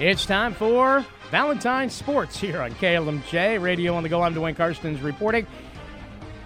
[0.00, 4.22] It's time for Valentine Sports here on KLMJ Radio on the go.
[4.22, 5.46] I'm Dwayne Karstens reporting.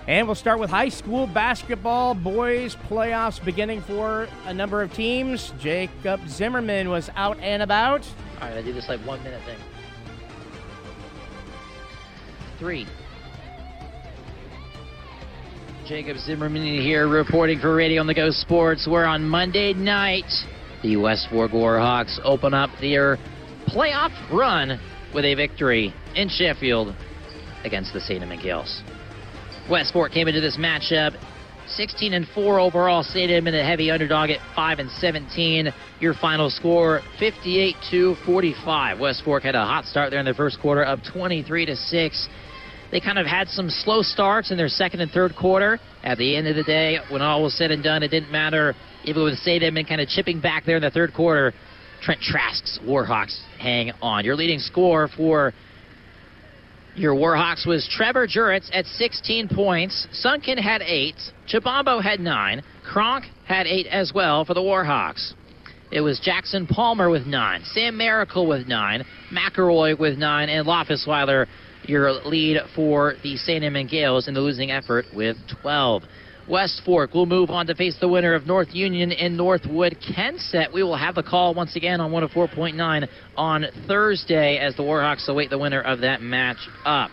[0.07, 2.15] And we'll start with high school basketball.
[2.15, 5.55] Boys playoffs beginning for a number of teams.
[5.59, 8.07] Jacob Zimmerman was out and about.
[8.39, 9.59] All right, I do this like one minute thing.
[12.59, 12.87] Three.
[15.87, 18.87] Jacob Zimmerman here reporting for Radio on the Go Sports.
[18.87, 20.31] We're on Monday night.
[20.83, 23.17] The West Fork Warhawks open up their
[23.69, 24.81] playoff run
[25.15, 26.95] with a victory in Sheffield
[27.65, 28.23] against the St.
[28.23, 28.83] Edmund Gales.
[29.71, 31.15] West Fork came into this matchup
[31.69, 33.03] 16 and 4 overall.
[33.03, 33.31] St.
[33.31, 35.73] Edmund a heavy underdog at 5 and 17.
[36.01, 39.01] Your final score 58 to 45.
[39.01, 42.29] West had a hot start there in the first quarter, up 23 to 6.
[42.91, 45.79] They kind of had some slow starts in their second and third quarter.
[46.03, 48.75] At the end of the day, when all was said and done, it didn't matter
[49.05, 49.63] if it was St.
[49.63, 51.53] Edmund kind of chipping back there in the third quarter.
[52.03, 54.25] Trent Trask's Warhawks hang on.
[54.25, 55.53] Your leading score for
[56.95, 60.09] your Warhawks was Trevor Juritz at 16 points.
[60.11, 61.15] Sunken had 8.
[61.49, 62.63] Chibombo had 9.
[62.85, 65.35] Kronk had 8 as well for the Warhawks.
[65.91, 67.63] It was Jackson Palmer with 9.
[67.65, 69.05] Sam Miracle with 9.
[69.33, 70.49] McElroy with 9.
[70.49, 71.47] And Loffisweiler,
[71.85, 73.65] your lead for the St.
[73.65, 76.03] Edmund Gales in the losing effort with 12.
[76.49, 80.73] West Fork will move on to face the winner of North Union and Northwood Kensett.
[80.73, 85.51] We will have the call once again on 104.9 on Thursday as the Warhawks await
[85.51, 87.11] the winner of that match up.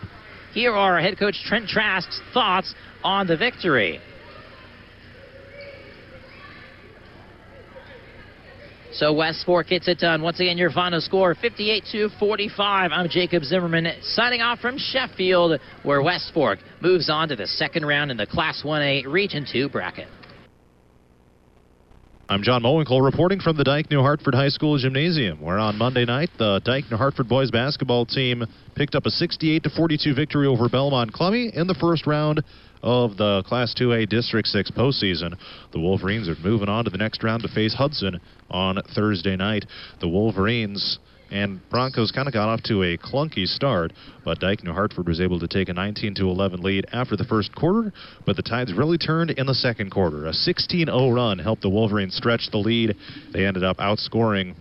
[0.54, 4.00] Here are head coach Trent Trask's thoughts on the victory.
[8.98, 10.22] So West Fork gets it done.
[10.22, 12.92] Once again, your final score 58 to 45.
[12.92, 17.84] I'm Jacob Zimmerman signing off from Sheffield, where West Fork moves on to the second
[17.84, 20.08] round in the Class 1A Region 2 bracket.
[22.30, 26.06] I'm John Mowinkle reporting from the Dike New Hartford High School Gymnasium, where on Monday
[26.06, 30.70] night the Dike New Hartford boys basketball team picked up a 68 42 victory over
[30.70, 32.42] Belmont Klemme in the first round
[32.82, 35.36] of the Class 2A District 6 postseason.
[35.72, 38.20] The Wolverines are moving on to the next round to face Hudson
[38.50, 39.64] on Thursday night.
[40.00, 40.98] The Wolverines
[41.30, 43.92] and Broncos kind of got off to a clunky start,
[44.24, 47.24] but Dike New Hartford was able to take a 19 to 11 lead after the
[47.24, 47.92] first quarter.
[48.24, 50.26] But the tides really turned in the second quarter.
[50.26, 52.96] A 16-0 run helped the Wolverines stretch the lead.
[53.32, 54.54] They ended up outscoring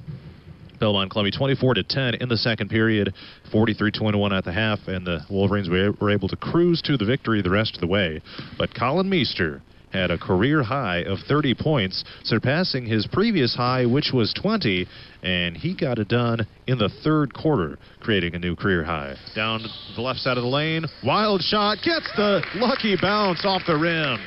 [0.80, 3.14] Belmont Klemme 24 to 10 in the second period,
[3.54, 7.50] 43-21 at the half, and the Wolverines were able to cruise to the victory the
[7.50, 8.22] rest of the way.
[8.58, 14.12] But Colin Meester had a career high of 30 points, surpassing his previous high, which
[14.14, 14.88] was 20,
[15.24, 19.16] and he got it done in the third quarter, creating a new career high.
[19.36, 19.64] Down
[19.96, 24.20] the left side of the lane, wild shot, gets the lucky bounce off the rim.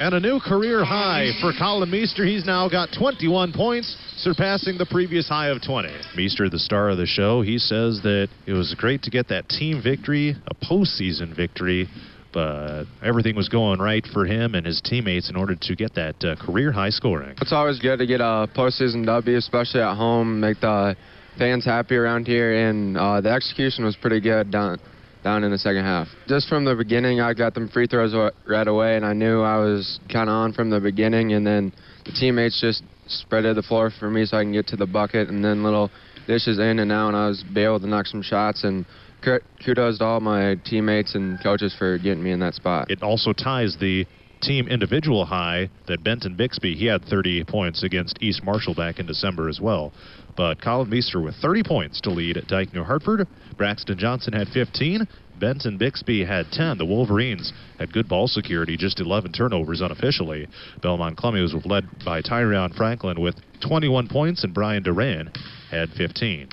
[0.00, 2.24] And a new career high for Colin Meester.
[2.24, 5.90] He's now got 21 points, surpassing the previous high of 20.
[6.16, 9.50] Meester, the star of the show, he says that it was great to get that
[9.50, 11.86] team victory, a postseason victory,
[12.32, 16.24] but everything was going right for him and his teammates in order to get that
[16.24, 17.36] uh, career high scoring.
[17.38, 20.96] It's always good to get a postseason W, especially at home, make the
[21.36, 24.78] fans happy around here, and uh, the execution was pretty good down
[25.22, 26.08] down in the second half.
[26.26, 28.14] Just from the beginning, I got them free throws
[28.48, 31.72] right away, and I knew I was kind of on from the beginning, and then
[32.04, 35.28] the teammates just spreaded the floor for me so I can get to the bucket,
[35.28, 35.90] and then little
[36.26, 38.64] dishes in and out, and I was able to knock some shots.
[38.64, 38.86] And
[39.64, 42.90] kudos to all my teammates and coaches for getting me in that spot.
[42.90, 44.06] It also ties the
[44.40, 49.06] team individual high that Benton Bixby, he had 30 points against East Marshall back in
[49.06, 49.92] December as well.
[50.36, 53.26] But Colin Meester with 30 points to lead Dike New Hartford.
[53.56, 55.06] Braxton Johnson had 15.
[55.38, 56.78] Benton Bixby had 10.
[56.78, 60.48] The Wolverines had good ball security, just 11 turnovers unofficially.
[60.82, 63.34] Belmont Klemme was led by Tyron Franklin with
[63.66, 65.32] 21 points, and Brian Duran
[65.70, 66.48] had 15.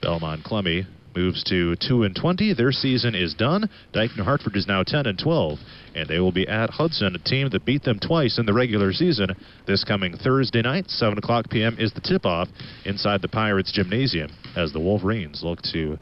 [0.00, 2.54] Belmont Klemme moves to 2 and 20.
[2.54, 3.68] Their season is done.
[3.92, 5.58] Dike New Hartford is now 10 and 12,
[5.94, 8.92] and they will be at Hudson, a team that beat them twice in the regular
[8.92, 9.30] season.
[9.66, 11.76] This coming Thursday night, 7 o'clock p.m.
[11.78, 12.48] is the tip-off
[12.84, 15.98] inside the Pirates Gymnasium as the Wolverines look to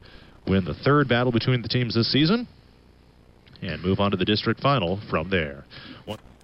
[0.47, 2.47] win the third battle between the teams this season
[3.63, 5.65] and move on to the district final from there.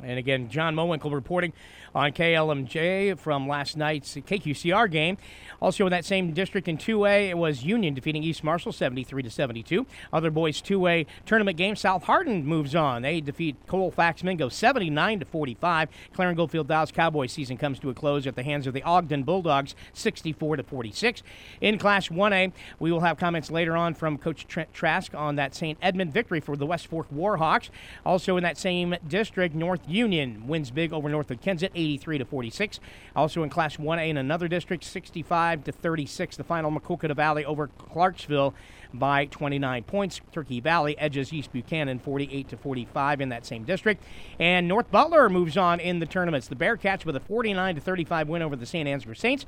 [0.05, 1.53] And again, John Mowinkle reporting
[1.95, 5.17] on KLMJ from last night's KQCR game.
[5.61, 9.31] Also in that same district in 2A, it was Union defeating East Marshall 73 to
[9.31, 9.87] 72.
[10.13, 13.03] Other boys 2A tournament game, South Hardin moves on.
[13.03, 15.89] They defeat Colfax Mingo 79 to 45.
[16.13, 19.23] Clarion Goldfield Dows Cowboys season comes to a close at the hands of the Ogden
[19.23, 21.23] Bulldogs 64 to 46.
[21.61, 25.55] In Class 1A, we will have comments later on from Coach Trent Trask on that
[25.55, 25.79] St.
[25.81, 27.71] Edmund victory for the West Fork Warhawks.
[28.05, 32.81] Also in that same district, North Union wins big over Northwood Kensett 83 to 46.
[33.15, 36.37] Also in Class 1A in another district, 65 to 36.
[36.37, 38.55] The final Maquoketa Valley over Clarksville
[38.99, 40.21] by 29 points.
[40.33, 44.03] Turkey Valley edges East Buchanan 48 to 45 in that same district.
[44.39, 46.49] And North Butler moves on in the tournaments.
[46.49, 48.89] The Bearcats with a 49 to 35 win over the St.
[48.89, 49.47] Ansgar Saints.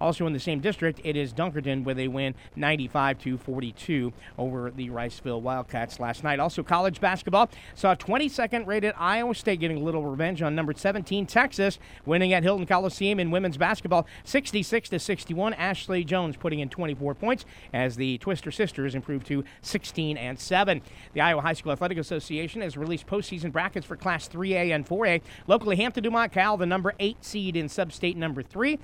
[0.00, 4.70] Also in the same district, it is Dunkerton where they win 95 to 42 over
[4.70, 6.40] the Riceville Wildcats last night.
[6.40, 11.26] Also college basketball saw 22nd rated Iowa State getting a little revenge on number 17
[11.26, 15.54] Texas, winning at Hilton Coliseum in women's basketball 66 to 61.
[15.54, 20.82] Ashley Joens putting in 24 points as the Twister sisters improved to 16 and 7.
[21.12, 25.22] The Iowa High School Athletic Association has released postseason brackets for Class 3A and 4A.
[25.46, 28.78] Locally, Hampton Dumont Cal, the number 8 seed in Substate number 3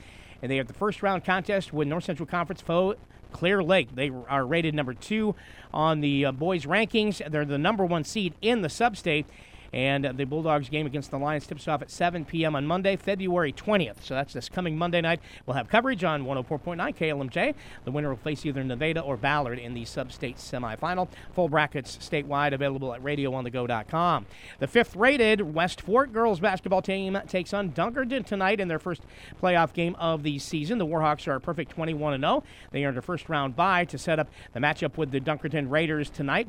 [0.45, 2.97] and they have the first round contest with North Central Conference foe
[3.33, 3.89] Clear Lake.
[3.95, 5.35] They are rated number two
[5.73, 7.21] on the uh, boys' rankings.
[7.31, 9.27] They're the number one seed in the sub-state.
[9.75, 12.55] And the Bulldogs game against the Lions tips off at 7 p.m.
[12.55, 14.03] on Monday, February 20th.
[14.03, 15.19] So that's this coming Monday night.
[15.47, 17.55] We'll have coverage on 104.9 KLMJ.
[17.85, 21.09] The winner will face either Nevada or Ballard in the sub-state semifinal.
[21.33, 24.27] Full brackets statewide available at radioonthego.com.
[24.61, 29.03] The fifth-rated West Fork girls basketball team takes on Dunkerton tonight in their first
[29.43, 30.79] playoff game of the season.
[30.79, 32.45] The Warhawks are a perfect 21-0.
[32.71, 36.47] They earned a first-round bye to set up the matchup with the Dunkerton Raiders tonight.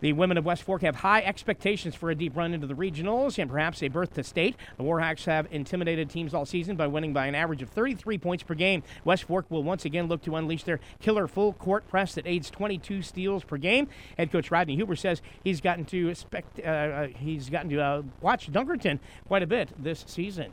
[0.00, 3.38] The women of West Fork have high expectations for a deep run into the regionals
[3.38, 4.56] and perhaps a berth to state.
[4.76, 8.42] The Warhawks have intimidated teams all season by winning by an average of 33 points
[8.42, 8.82] per game.
[9.04, 12.50] West Fork will once again look to unleash their killer full court press that aids
[12.50, 13.88] 22 steals per game.
[14.16, 18.02] Head coach Rodney Huber says he's gotten to expect, uh, uh, he's gotten to uh,
[18.20, 20.52] watch Dunkerton quite a bit this season.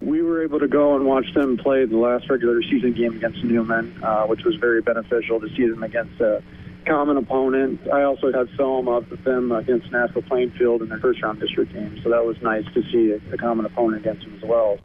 [0.00, 3.42] We were able to go and watch them play the last regular season game against
[3.42, 6.20] Newman, uh, which was very beneficial to see them against
[6.88, 7.80] common opponent.
[7.92, 12.00] I also had film of them against Nashua Plainfield in their first round district game,
[12.02, 14.78] so that was nice to see a common opponent against them as well.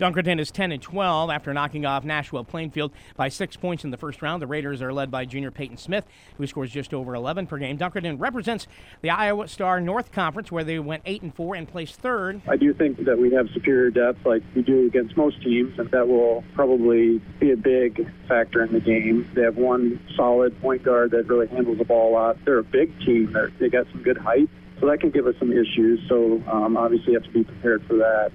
[0.00, 3.98] Dunkerton is 10 and 12 after knocking off Nashua Plainfield by six points in the
[3.98, 4.40] first round.
[4.40, 6.06] The Raiders are led by junior Peyton Smith,
[6.38, 7.76] who scores just over 11 per game.
[7.76, 8.66] Dunkerton represents
[9.02, 12.40] the Iowa Star North Conference, where they went 8 and 4 and placed third.
[12.48, 15.90] I do think that we have superior depth, like we do against most teams, and
[15.90, 19.30] that will probably be a big factor in the game.
[19.34, 22.38] They have one solid point guard that really handles the ball a lot.
[22.46, 23.34] They're a big team.
[23.34, 24.48] They're, they got some good height,
[24.80, 26.00] so that can give us some issues.
[26.08, 28.32] So um, obviously, you have to be prepared for that.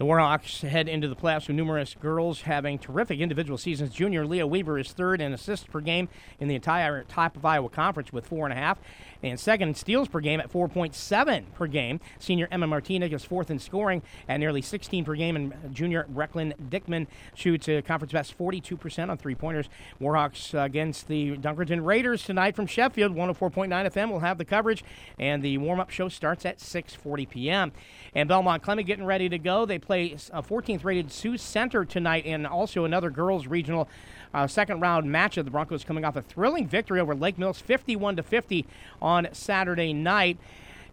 [0.00, 3.92] The Warhawks head into the playoffs with numerous girls having terrific individual seasons.
[3.92, 6.08] Junior Leah Weaver is third in assists per game
[6.38, 8.78] in the entire top of Iowa Conference with four and a half,
[9.22, 12.00] and second in steals per game at 4.7 per game.
[12.18, 16.54] Senior Emma Martinez is fourth in scoring at nearly 16 per game, and junior Brecklin
[16.70, 19.68] Dickman shoots a conference best 42% on three pointers.
[20.00, 23.14] Warhawks against the Dunkerton Raiders tonight from Sheffield.
[23.14, 24.82] 104.9 FM will have the coverage,
[25.18, 27.72] and the warm up show starts at 6:40 p.m.
[28.14, 29.66] And Belmont Klemme getting ready to go.
[29.66, 33.88] They play a 14th rated Sioux Center tonight and also another girls regional
[34.32, 35.44] uh, second round matchup.
[35.44, 38.66] The Broncos coming off a thrilling victory over Lake Mills 51 to 50
[39.02, 40.38] on Saturday night.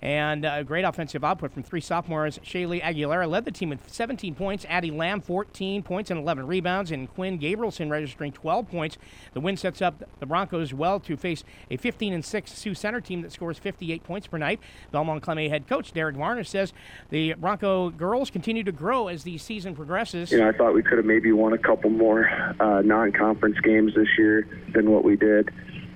[0.02, 2.40] And a uh, great offensive output from three sophomores.
[2.40, 4.66] Shaylee Aguilera led the team with 17 points.
[4.70, 6.92] Addie Lamb, 14 points and 11 rebounds.
[6.92, 8.98] And Quinn Gabrielson registering 12 points.
[9.34, 13.02] The win sets up the Broncos well to face a 15 and 6 Sioux Center
[13.02, 14.60] team that scores 58 points per night.
[14.92, 16.74] Belmont Klemme head coach Derek Varner says
[17.10, 20.32] the Bronco girls continue to grow as the season progresses.
[20.32, 23.60] You know, I thought we could have maybe won a couple more uh, non conference
[23.62, 25.50] games this year than what we did.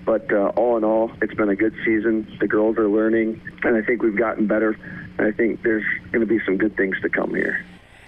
[0.05, 2.37] But uh, all in all, it's been a good season.
[2.39, 4.77] The girls are learning, and I think we've gotten better.
[5.17, 7.65] And I think there's going to be some good things to come here.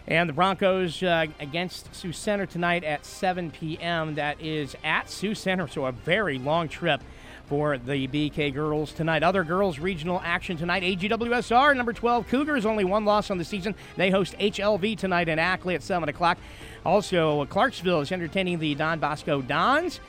[0.08, 4.16] And the Broncos uh, against Sioux Center tonight at 7 p.m.
[4.16, 7.02] That is at Sioux Center, so a very long trip
[7.48, 9.24] for the BK girls tonight.
[9.24, 10.84] Other girls regional action tonight.
[10.84, 13.76] AGWSR number 12 Cougars only one loss on the season.
[13.96, 16.38] They host HLV tonight in Ackley at 7 o'clock.
[16.86, 20.00] Also, Clarksville is entertaining the Don Bosco Dons.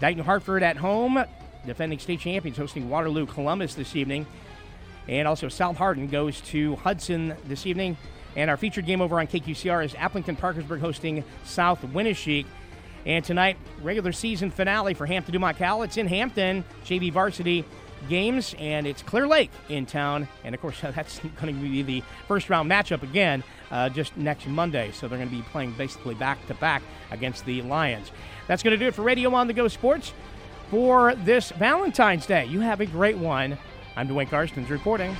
[0.00, 1.24] Dayton Hartford at home,
[1.66, 4.26] defending state champions, hosting Waterloo Columbus this evening.
[5.08, 7.96] And also South Hardin goes to Hudson this evening.
[8.36, 12.46] And our featured game over on KQCR is Aplington Parkersburg hosting South Winneshiek.
[13.06, 15.82] And tonight, regular season finale for Hampton Dumont Cal.
[15.82, 17.64] It's in Hampton, JV varsity
[18.08, 20.28] games, and it's Clear Lake in town.
[20.44, 24.46] And of course, that's going to be the first round matchup again uh, just next
[24.46, 24.90] Monday.
[24.92, 28.10] So they're going to be playing basically back to back against the Lions.
[28.46, 30.12] That's going to do it for Radio on the Go Sports
[30.70, 32.46] for this Valentine's Day.
[32.46, 33.58] You have a great one.
[33.96, 35.16] I'm Dwayne Karstens reporting.